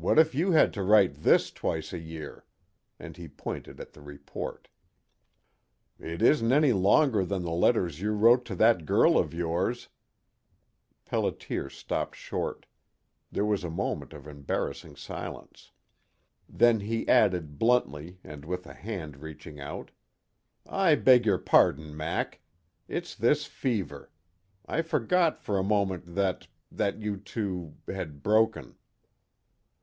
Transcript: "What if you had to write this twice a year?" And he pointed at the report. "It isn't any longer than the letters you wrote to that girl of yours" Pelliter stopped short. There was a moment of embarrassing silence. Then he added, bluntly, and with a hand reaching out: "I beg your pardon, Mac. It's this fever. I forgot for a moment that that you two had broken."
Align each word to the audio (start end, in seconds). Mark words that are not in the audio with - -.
"What 0.00 0.18
if 0.18 0.34
you 0.34 0.52
had 0.52 0.72
to 0.72 0.82
write 0.82 1.12
this 1.24 1.50
twice 1.50 1.92
a 1.92 1.98
year?" 1.98 2.46
And 2.98 3.18
he 3.18 3.28
pointed 3.28 3.78
at 3.78 3.92
the 3.92 4.00
report. 4.00 4.68
"It 5.98 6.22
isn't 6.22 6.50
any 6.52 6.72
longer 6.72 7.22
than 7.22 7.42
the 7.42 7.50
letters 7.50 8.00
you 8.00 8.12
wrote 8.14 8.46
to 8.46 8.54
that 8.54 8.86
girl 8.86 9.18
of 9.18 9.34
yours" 9.34 9.88
Pelliter 11.06 11.68
stopped 11.70 12.16
short. 12.16 12.64
There 13.30 13.44
was 13.44 13.62
a 13.62 13.68
moment 13.68 14.14
of 14.14 14.26
embarrassing 14.26 14.96
silence. 14.96 15.70
Then 16.48 16.80
he 16.80 17.06
added, 17.06 17.58
bluntly, 17.58 18.20
and 18.24 18.46
with 18.46 18.66
a 18.66 18.72
hand 18.72 19.18
reaching 19.18 19.60
out: 19.60 19.90
"I 20.66 20.94
beg 20.94 21.26
your 21.26 21.36
pardon, 21.36 21.94
Mac. 21.94 22.40
It's 22.88 23.14
this 23.14 23.44
fever. 23.44 24.10
I 24.64 24.80
forgot 24.80 25.38
for 25.42 25.58
a 25.58 25.62
moment 25.62 26.14
that 26.14 26.46
that 26.72 27.00
you 27.02 27.18
two 27.18 27.74
had 27.86 28.22
broken." 28.22 28.76